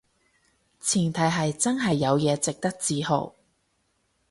[0.79, 3.35] 前提係真係有嘢值得自豪